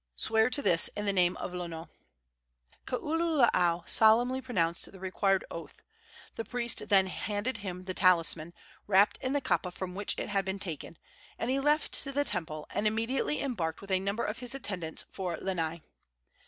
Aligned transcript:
Swear 0.15 0.49
to 0.49 0.63
this 0.63 0.87
in 0.97 1.05
the 1.05 1.13
name 1.13 1.37
of 1.37 1.53
Lono." 1.53 1.87
Kaululaau 2.87 3.87
solemnly 3.87 4.41
pronounced 4.41 4.91
the 4.91 4.99
required 4.99 5.45
oath. 5.51 5.83
The 6.37 6.43
priest 6.43 6.89
then 6.89 7.05
handed 7.05 7.57
him 7.57 7.83
the 7.83 7.93
talisman, 7.93 8.55
wrapped 8.87 9.19
in 9.21 9.33
the 9.33 9.41
kapa 9.41 9.69
from 9.69 9.93
which 9.93 10.15
it 10.17 10.29
had 10.29 10.43
been 10.43 10.57
taken, 10.57 10.97
and 11.37 11.51
he 11.51 11.59
left 11.59 12.03
the 12.03 12.25
temple, 12.25 12.65
and 12.71 12.87
immediately 12.87 13.41
embarked 13.43 13.79
with 13.79 13.91
a 13.91 13.99
number 13.99 14.23
of 14.25 14.39
his 14.39 14.55
attendants 14.55 15.05
for 15.11 15.37
Lanai. 15.37 15.83